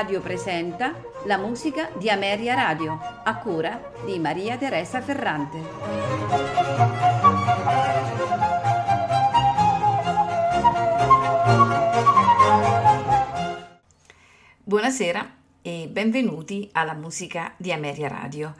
Radio 0.00 0.22
presenta 0.22 0.98
la 1.26 1.36
musica 1.36 1.90
di 1.98 2.08
Ameria 2.08 2.54
Radio, 2.54 2.98
a 3.22 3.36
cura 3.36 3.92
di 4.06 4.18
Maria 4.18 4.56
Teresa 4.56 5.02
Ferrante. 5.02 5.58
Buonasera 14.64 15.36
e 15.60 15.86
benvenuti 15.90 16.70
alla 16.72 16.94
musica 16.94 17.52
di 17.58 17.70
Ameria 17.70 18.08
Radio. 18.08 18.54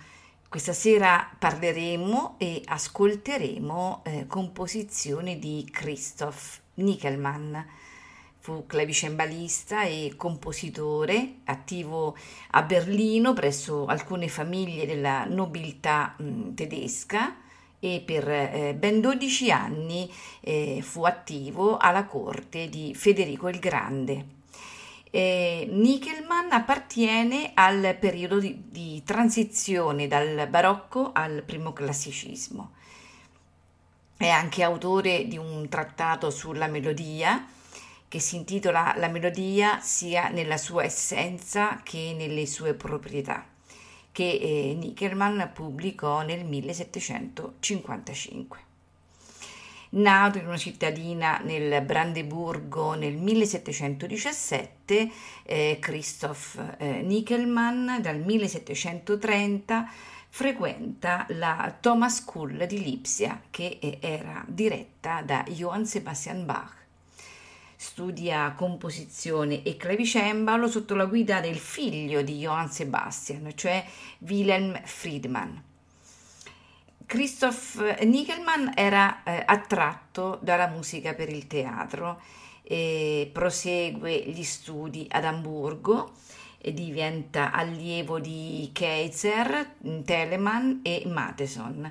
Questa 0.47 0.75
sera 0.75 1.27
parleremo 1.39 2.35
e 2.37 2.61
ascolteremo 2.67 4.03
eh, 4.05 4.27
composizioni 4.27 5.39
di 5.39 5.67
Christoph 5.73 6.61
Nickelmann 6.75 7.57
Fu 8.43 8.65
clavicembalista 8.67 9.85
e 9.85 10.15
compositore, 10.17 11.41
attivo 11.45 12.17
a 12.53 12.63
Berlino 12.63 13.35
presso 13.35 13.85
alcune 13.85 14.29
famiglie 14.29 14.87
della 14.87 15.27
nobiltà 15.27 16.15
mh, 16.17 16.55
tedesca 16.55 17.37
e 17.79 18.03
per 18.03 18.27
eh, 18.31 18.75
ben 18.79 19.03
12 19.03 19.51
anni 19.51 20.11
eh, 20.41 20.81
fu 20.83 21.05
attivo 21.05 21.77
alla 21.77 22.07
corte 22.07 22.71
di 22.71 22.95
Federico 22.95 23.49
il 23.49 23.59
Grande. 23.59 24.25
Eh, 25.11 25.67
Nickelmann 25.71 26.51
appartiene 26.53 27.51
al 27.53 27.95
periodo 28.01 28.39
di, 28.39 28.71
di 28.71 29.03
transizione 29.05 30.07
dal 30.07 30.47
barocco 30.49 31.11
al 31.13 31.43
primo 31.45 31.75
classicismo. 31.75 32.71
È 34.17 34.29
anche 34.29 34.63
autore 34.63 35.27
di 35.27 35.37
un 35.37 35.69
trattato 35.69 36.31
sulla 36.31 36.69
melodia, 36.69 37.47
che 38.11 38.19
si 38.19 38.35
intitola 38.35 38.93
La 38.97 39.07
melodia 39.07 39.79
sia 39.81 40.31
nella 40.31 40.57
sua 40.57 40.83
essenza 40.83 41.81
che 41.85 42.13
nelle 42.19 42.45
sue 42.45 42.75
proprietà, 42.75 43.47
che 44.11 44.33
eh, 44.33 44.75
Nickerman 44.77 45.53
pubblicò 45.55 46.23
nel 46.23 46.45
1755. 46.45 48.59
Nato 49.91 50.39
in 50.39 50.49
una 50.49 50.57
cittadina 50.57 51.39
nel 51.39 51.85
Brandeburgo 51.85 52.95
nel 52.95 53.15
1717, 53.15 55.11
eh, 55.45 55.79
Christoph 55.81 56.75
eh, 56.79 57.03
Nickelmann 57.03 58.01
dal 58.01 58.19
1730 58.19 59.89
frequenta 60.29 61.27
la 61.29 61.77
Thomas 61.81 62.17
School 62.17 62.67
di 62.67 62.83
Lipsia 62.83 63.41
che 63.51 63.79
eh, 63.81 63.99
era 64.01 64.45
diretta 64.49 65.23
da 65.23 65.45
Johann 65.47 65.85
Sebastian 65.85 66.45
Bach 66.45 66.79
studia 67.83 68.53
composizione 68.53 69.63
e 69.63 69.79
clavicembalo 69.79 70.69
sotto 70.69 70.95
la 70.95 71.07
guida 71.07 71.41
del 71.41 71.57
figlio 71.57 72.21
di 72.21 72.37
Johann 72.37 72.67
Sebastian, 72.67 73.53
cioè 73.55 73.83
Wilhelm 74.19 74.79
Friedmann. 74.85 75.57
Christoph 77.07 78.03
Nickelmann 78.03 78.73
era 78.75 79.23
eh, 79.23 79.43
attratto 79.47 80.39
dalla 80.43 80.67
musica 80.67 81.15
per 81.15 81.31
il 81.31 81.47
teatro 81.47 82.21
e 82.63 83.31
prosegue 83.33 84.25
gli 84.27 84.45
studi 84.45 85.07
ad 85.11 85.25
Amburgo 85.25 86.13
e 86.59 86.75
diventa 86.75 87.51
allievo 87.51 88.21
di 88.21 88.69
Kaiser, 88.75 89.77
Telemann 90.05 90.81
e 90.83 91.05
Matheson 91.07 91.91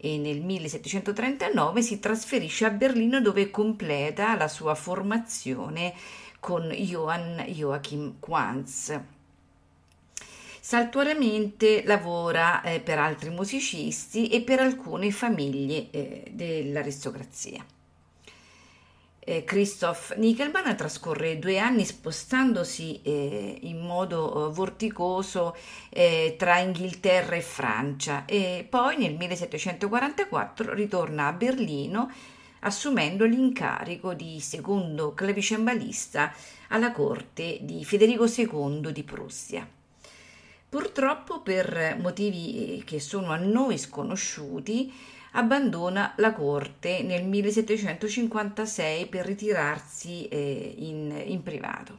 e 0.00 0.16
nel 0.18 0.40
1739 0.40 1.82
si 1.82 1.98
trasferisce 1.98 2.64
a 2.64 2.70
Berlino 2.70 3.20
dove 3.20 3.50
completa 3.50 4.36
la 4.36 4.48
sua 4.48 4.74
formazione 4.74 5.94
con 6.40 6.70
Johann 6.70 7.40
Joachim 7.40 8.14
Quanz. 8.18 8.98
Saltuariamente 10.60 11.82
lavora 11.84 12.62
eh, 12.62 12.80
per 12.80 12.98
altri 12.98 13.30
musicisti 13.30 14.28
e 14.28 14.42
per 14.42 14.60
alcune 14.60 15.10
famiglie 15.10 15.90
eh, 15.90 16.30
dell'aristocrazia 16.32 17.64
eh, 19.20 19.44
Christoph 19.44 20.16
Nickelmann 20.16 20.74
trascorre 20.74 21.38
due 21.38 21.58
anni 21.58 21.84
spostandosi 21.84 23.00
eh, 23.02 23.58
in 23.62 23.78
modo 23.80 24.48
eh, 24.48 24.52
vorticoso 24.52 25.54
eh, 25.90 26.34
tra 26.38 26.58
Inghilterra 26.58 27.36
e 27.36 27.42
Francia 27.42 28.24
e 28.24 28.66
poi 28.68 28.96
nel 28.96 29.14
1744 29.14 30.72
ritorna 30.74 31.26
a 31.26 31.32
Berlino 31.32 32.10
assumendo 32.60 33.24
l'incarico 33.24 34.14
di 34.14 34.40
secondo 34.40 35.12
clavicembalista 35.14 36.32
alla 36.68 36.92
corte 36.92 37.58
di 37.62 37.84
Federico 37.84 38.26
II 38.26 38.92
di 38.92 39.02
Prussia. 39.02 39.66
Purtroppo 40.68 41.40
per 41.40 41.96
motivi 42.00 42.78
eh, 42.78 42.84
che 42.84 43.00
sono 43.00 43.32
a 43.32 43.36
noi 43.36 43.76
sconosciuti, 43.76 44.92
abbandona 45.32 46.14
la 46.16 46.32
corte 46.32 47.02
nel 47.02 47.24
1756 47.24 49.06
per 49.06 49.26
ritirarsi 49.26 50.26
eh, 50.28 50.74
in, 50.78 51.22
in, 51.26 51.42
privato. 51.42 51.98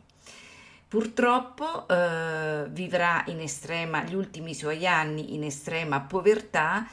Purtroppo 0.88 1.88
eh, 1.88 2.66
vivrà 2.70 3.24
estrema, 3.40 4.03
gli 4.03 4.16
ultimi 4.16 4.53
suoi 4.53 4.86
anni 4.86 5.34
in 5.36 5.44
estrema 5.44 6.02
povertà 6.02 6.88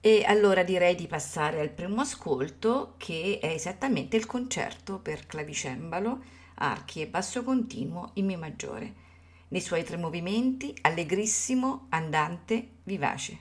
E 0.00 0.24
allora 0.24 0.62
direi 0.62 0.94
di 0.94 1.08
passare 1.08 1.60
al 1.60 1.70
primo 1.70 2.00
ascolto 2.00 2.94
che 2.96 3.40
è 3.42 3.48
esattamente 3.48 4.16
il 4.16 4.24
concerto 4.24 4.98
per 4.98 5.26
clavicembalo, 5.26 6.22
archi 6.56 7.00
e 7.00 7.06
basso 7.06 7.42
continuo 7.42 8.10
in 8.14 8.26
Mi 8.26 8.36
maggiore, 8.36 8.94
nei 9.48 9.60
suoi 9.60 9.84
tre 9.84 9.96
movimenti 9.96 10.76
allegrissimo, 10.82 11.86
andante, 11.90 12.68
vivace. 12.82 13.38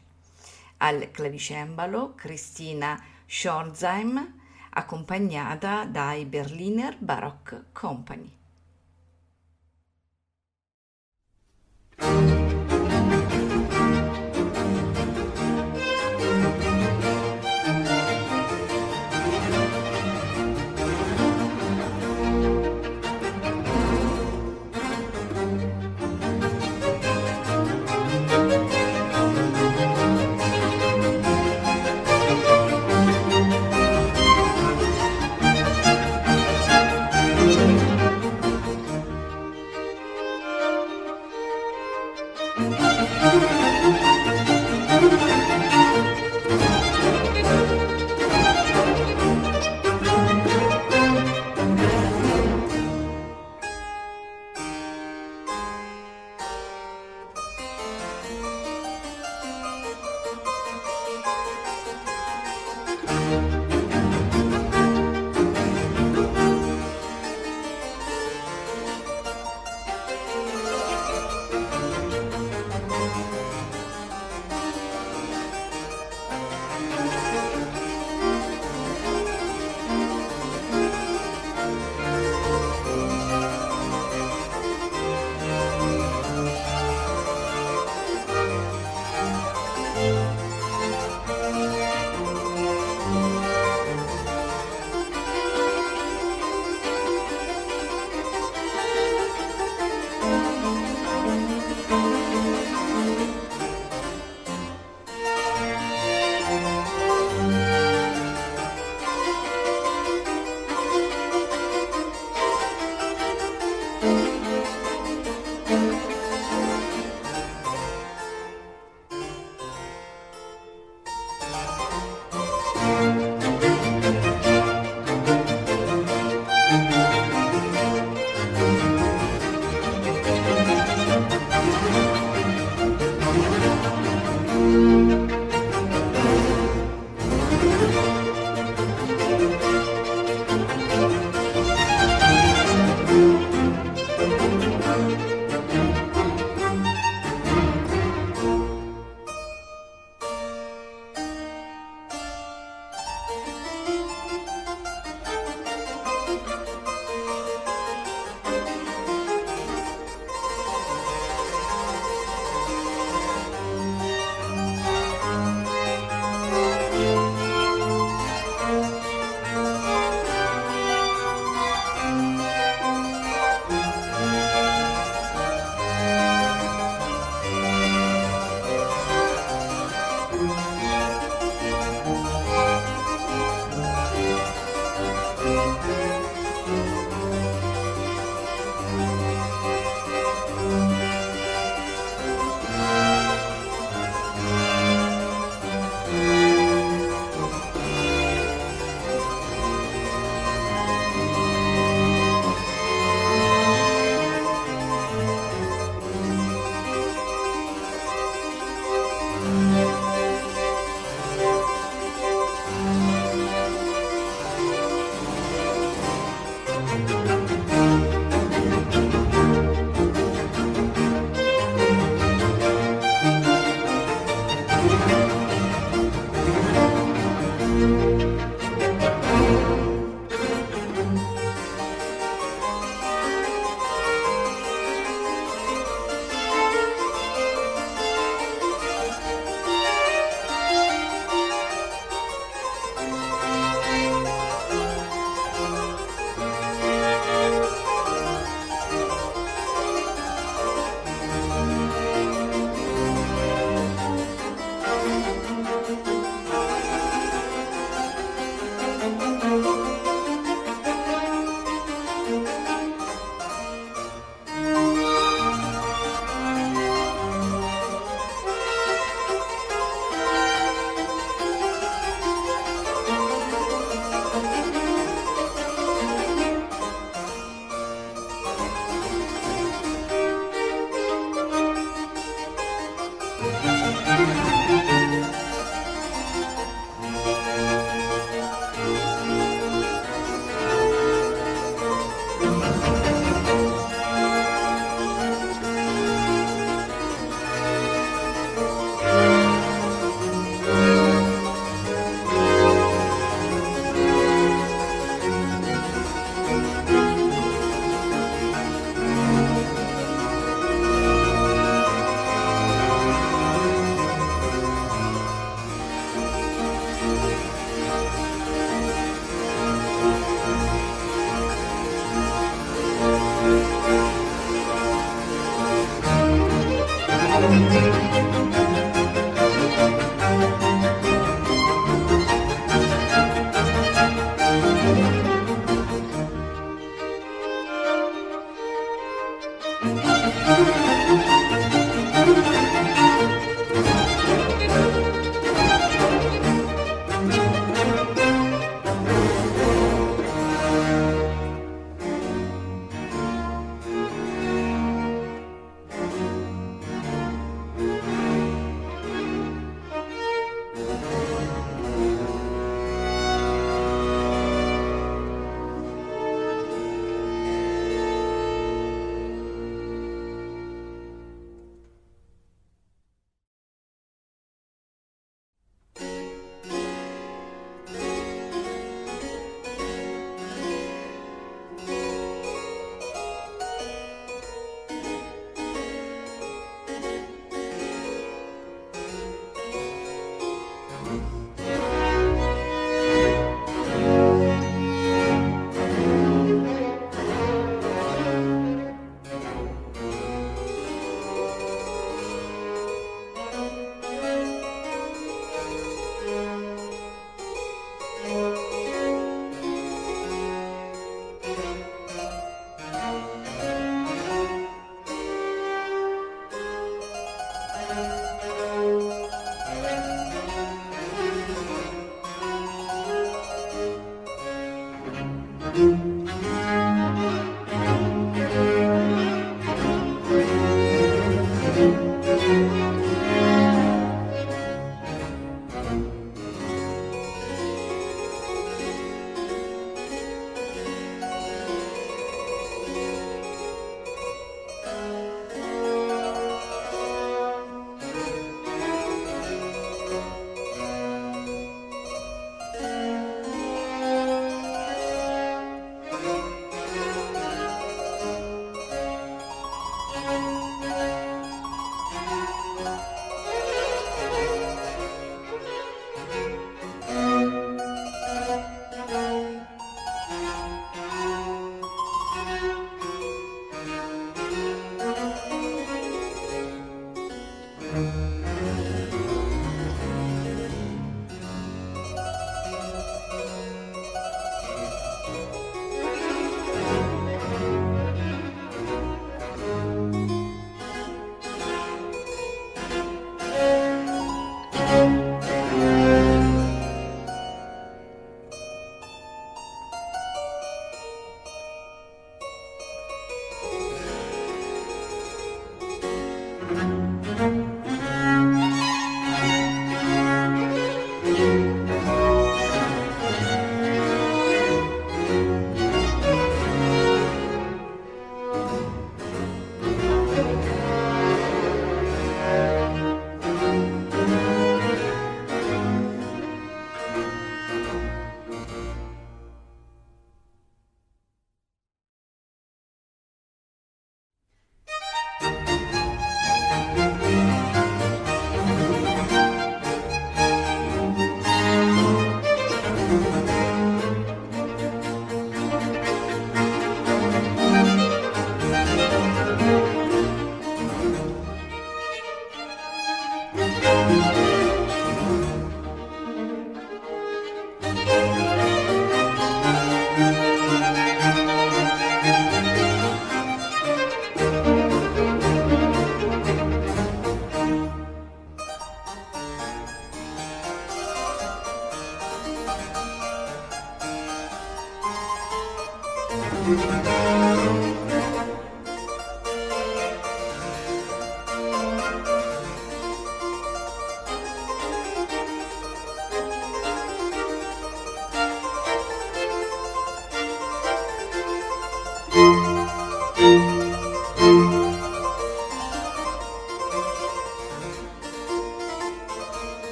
Al 0.78 1.10
clavicembalo 1.12 2.14
Cristina 2.16 3.02
Schorzheim 3.26 4.34
accompagnata 4.72 5.86
dai 5.86 6.26
Berliner 6.26 6.98
Baroque 6.98 7.66
Company. 7.72 8.32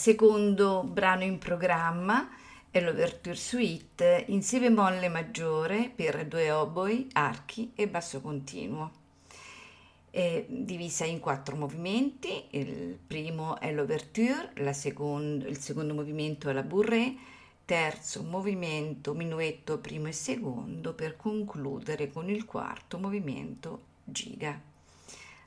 Secondo 0.00 0.82
brano 0.82 1.24
in 1.24 1.36
programma 1.36 2.30
è 2.70 2.80
l'Overture 2.80 3.34
Suite 3.34 4.24
in 4.28 4.42
Si 4.42 4.58
bemolle 4.58 5.10
maggiore 5.10 5.92
per 5.94 6.26
due 6.26 6.50
oboi, 6.50 7.06
archi 7.12 7.72
e 7.74 7.86
basso 7.86 8.22
continuo. 8.22 8.92
È 10.08 10.46
divisa 10.48 11.04
in 11.04 11.20
quattro 11.20 11.54
movimenti, 11.54 12.46
il 12.52 12.98
primo 13.06 13.60
è 13.60 13.70
l'Overture, 13.74 14.72
secondo, 14.72 15.46
il 15.46 15.58
secondo 15.58 15.92
movimento 15.92 16.48
è 16.48 16.54
la 16.54 16.62
Bourrée, 16.62 17.14
terzo 17.66 18.22
movimento, 18.22 19.12
minuetto 19.12 19.80
primo 19.80 20.08
e 20.08 20.12
secondo 20.12 20.94
per 20.94 21.16
concludere 21.16 22.10
con 22.10 22.30
il 22.30 22.46
quarto 22.46 22.98
movimento 22.98 23.82
Giga. 24.02 24.69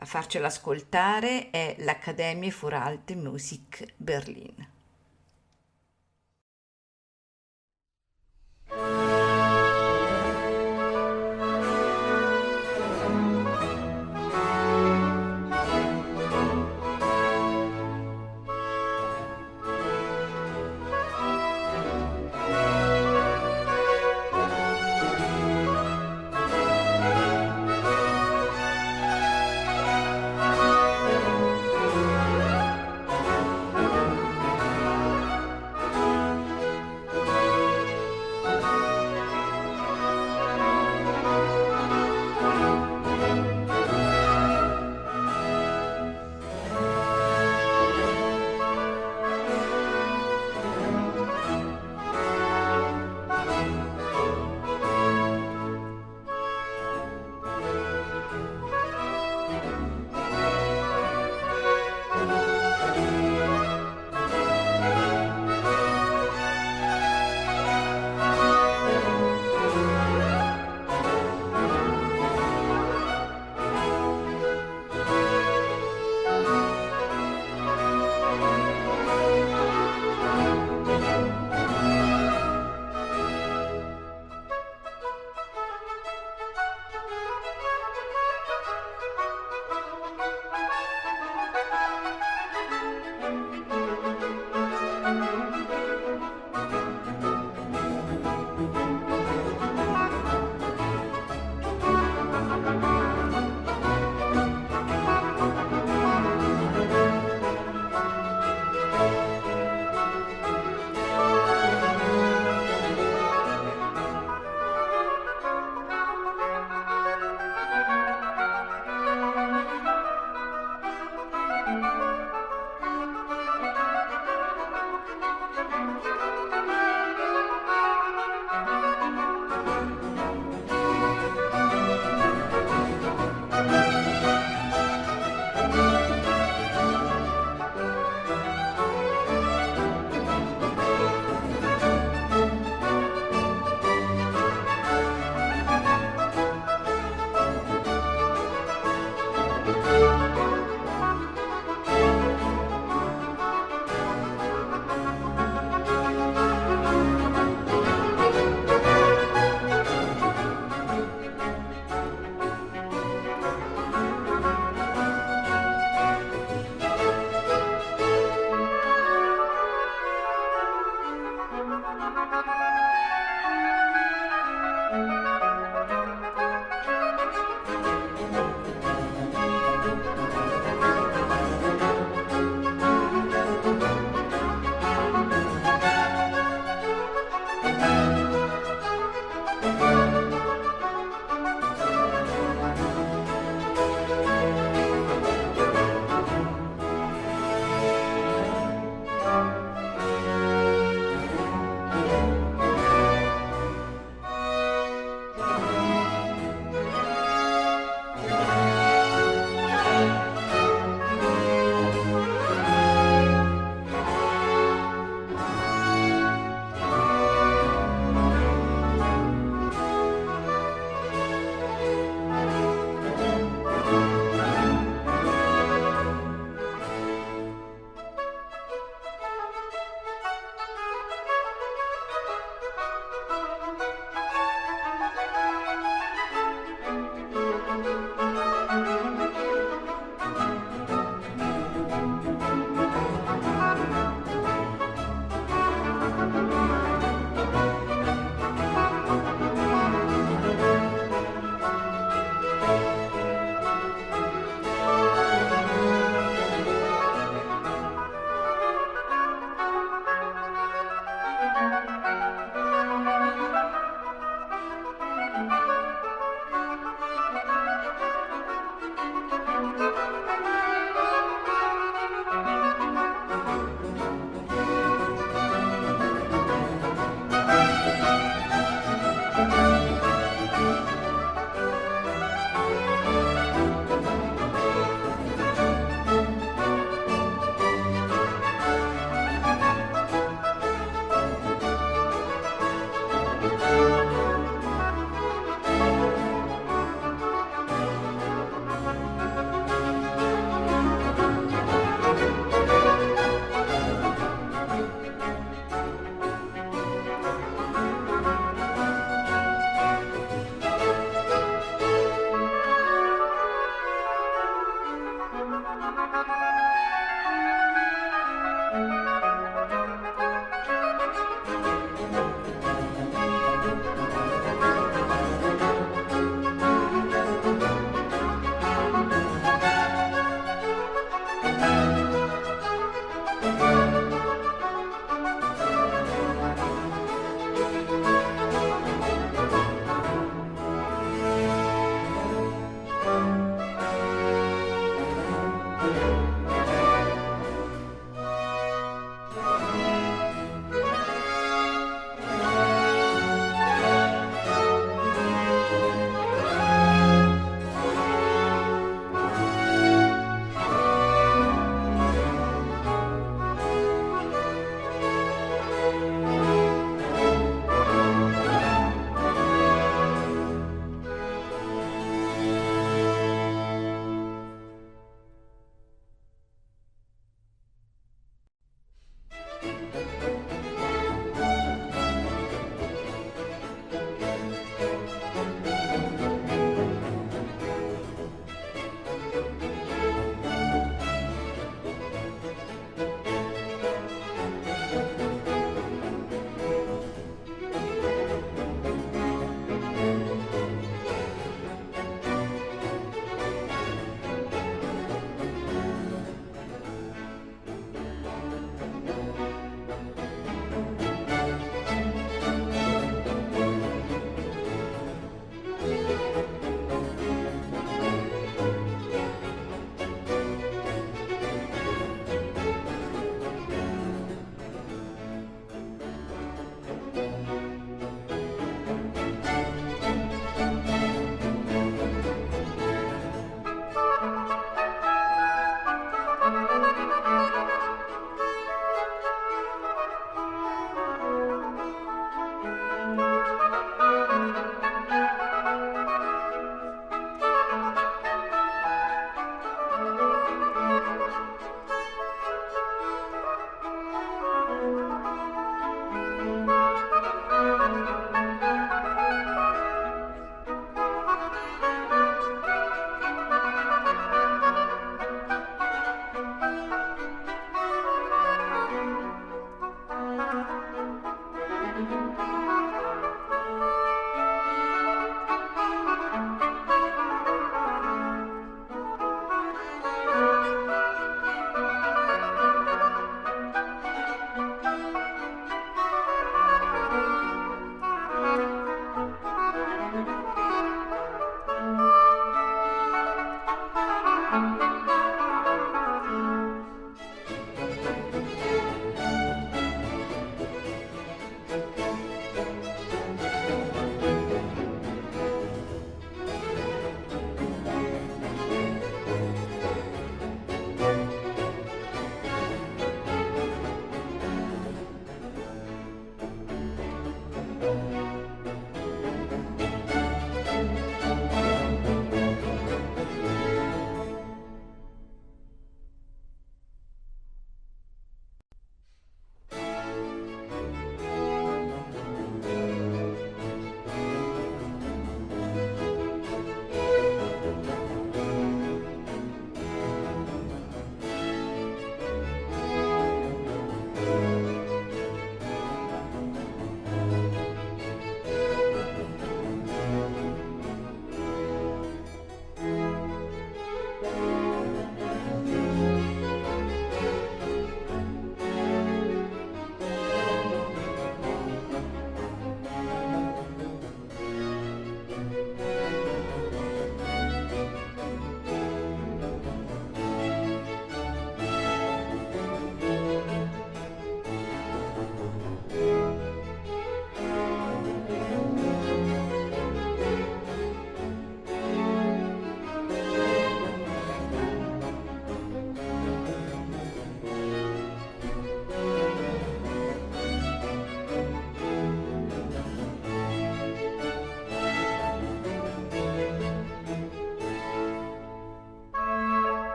A 0.00 0.04
farcela 0.04 0.46
ascoltare 0.46 1.50
è 1.50 1.74
l'Accademia 1.80 2.52
für 2.52 2.72
Alte 2.72 3.16
Musik 3.16 3.94
Berlin. 3.96 4.68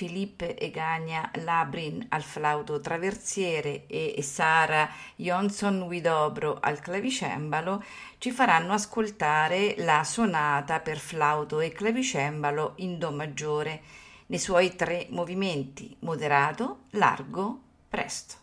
Philippe 0.00 0.56
Egagna 0.56 1.30
Labrin 1.44 2.06
al 2.08 2.22
flauto 2.22 2.80
traversiere 2.80 3.86
e 3.86 4.22
Sara 4.22 4.88
Jonsson 5.16 5.82
Widobro 5.82 6.56
al 6.58 6.80
clavicembalo 6.80 7.84
ci 8.16 8.30
faranno 8.30 8.72
ascoltare 8.72 9.74
la 9.76 10.02
sonata 10.02 10.80
per 10.80 10.96
flauto 10.96 11.60
e 11.60 11.72
clavicembalo 11.72 12.72
in 12.76 12.96
Do 12.96 13.10
maggiore 13.10 13.82
nei 14.28 14.38
suoi 14.38 14.74
tre 14.74 15.06
movimenti 15.10 15.94
moderato, 16.00 16.84
largo, 16.92 17.60
presto. 17.86 18.39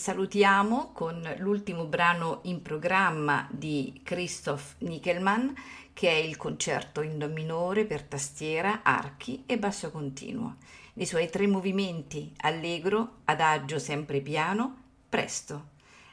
Salutiamo 0.00 0.92
con 0.92 1.22
l'ultimo 1.40 1.84
brano 1.84 2.40
in 2.44 2.62
programma 2.62 3.46
di 3.50 4.00
Christoph 4.02 4.76
Nickelmann, 4.78 5.50
che 5.92 6.08
è 6.08 6.14
il 6.14 6.38
concerto 6.38 7.02
in 7.02 7.18
do 7.18 7.28
minore 7.28 7.84
per 7.84 8.04
tastiera, 8.04 8.80
archi 8.82 9.42
e 9.44 9.58
basso 9.58 9.90
continuo. 9.90 10.56
Nei 10.94 11.04
suoi 11.04 11.28
tre 11.28 11.46
movimenti, 11.46 12.32
allegro, 12.38 13.18
adagio 13.26 13.78
sempre 13.78 14.22
piano, 14.22 14.84
presto. 15.06 15.68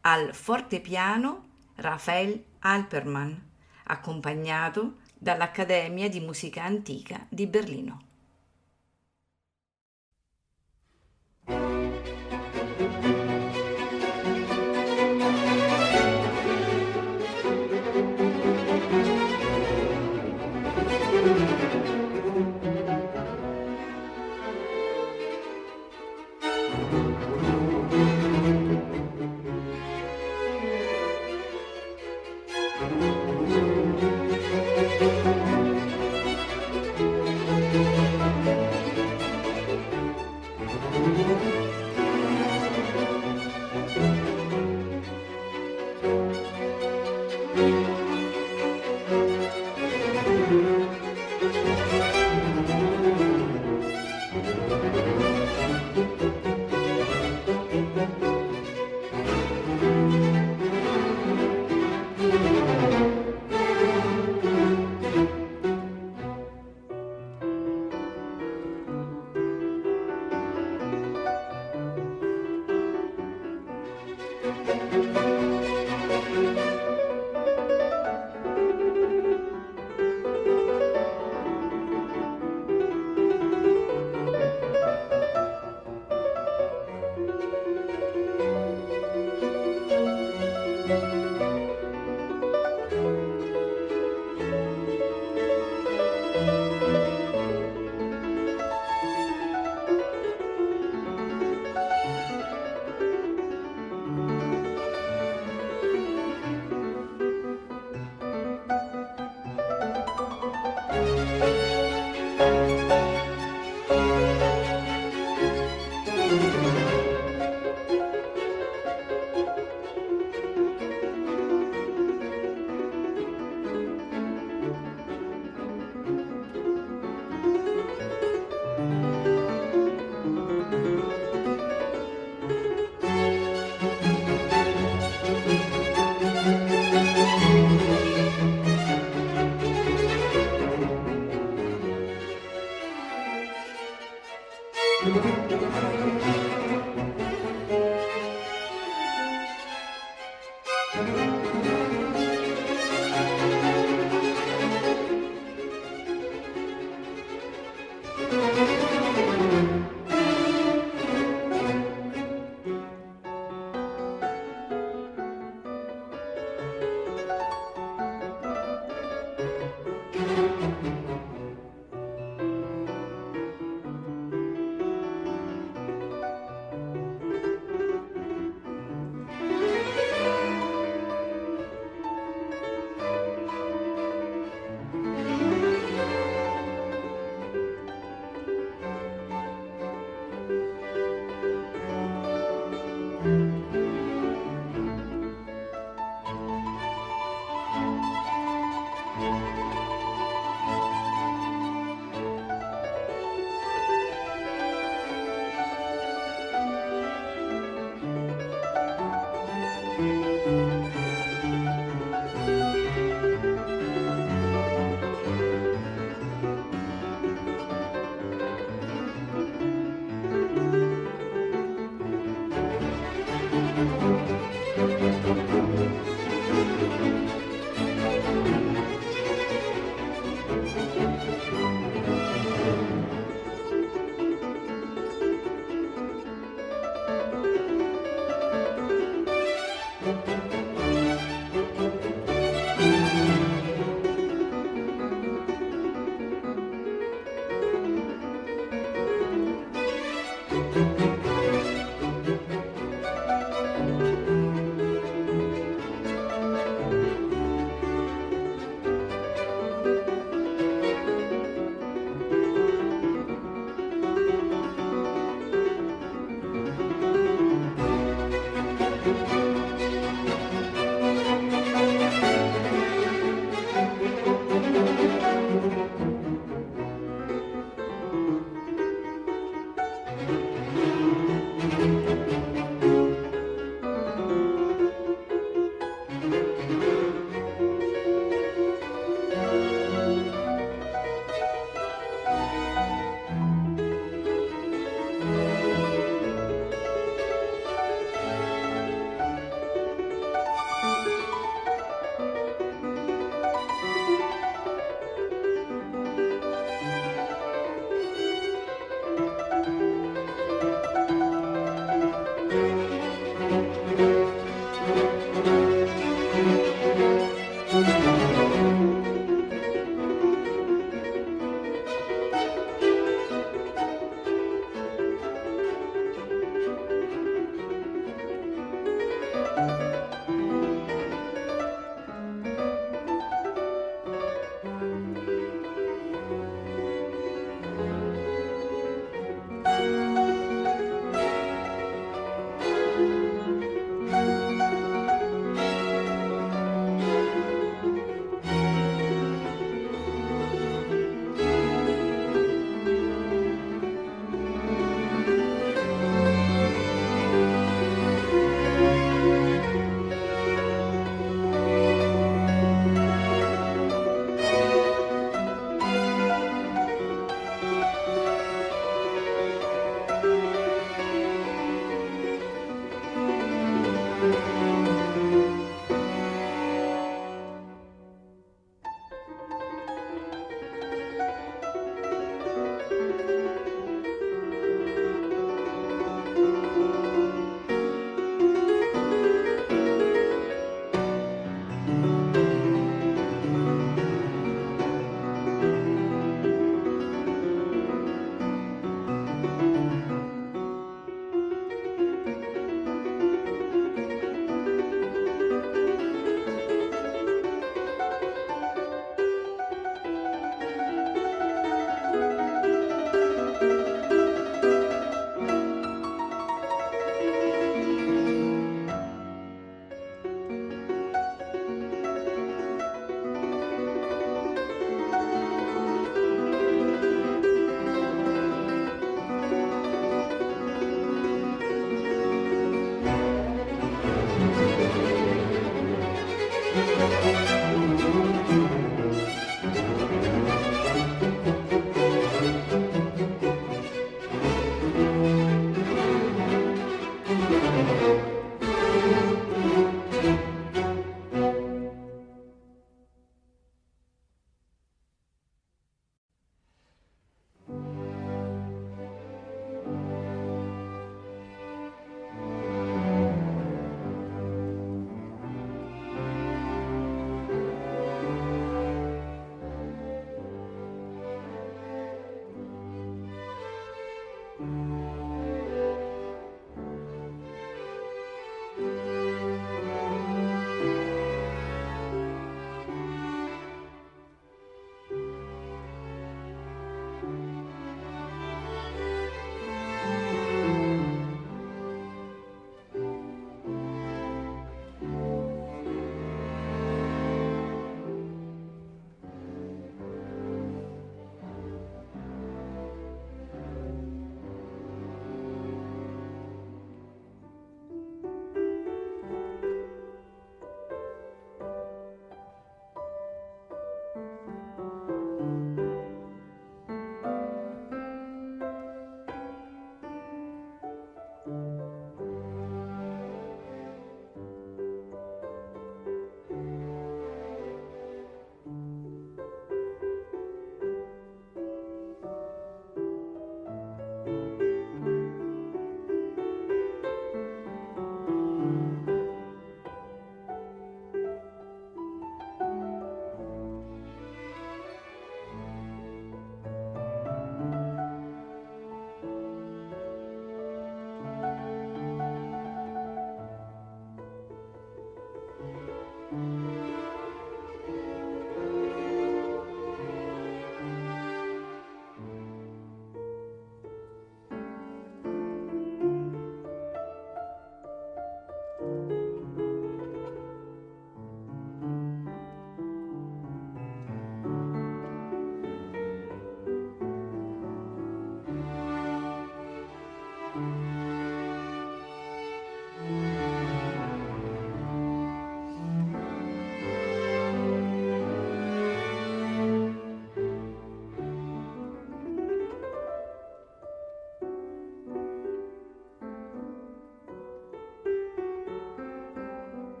Al 0.00 0.34
fortepiano 0.34 1.46
Raphael 1.76 2.42
Alpermann, 2.58 3.32
accompagnato 3.84 4.96
dall'Accademia 5.16 6.08
di 6.08 6.18
Musica 6.18 6.64
Antica 6.64 7.24
di 7.28 7.46
Berlino. 7.46 8.07